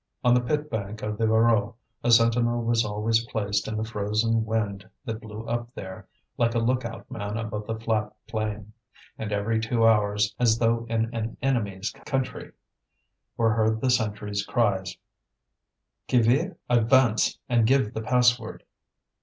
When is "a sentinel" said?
2.03-2.63